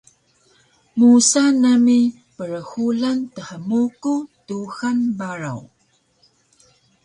Musa 0.99 1.43
nami 1.61 1.99
prhulan 2.37 3.19
thmuku 3.35 4.13
Tuxan 4.45 4.97
Baraw 5.17 5.61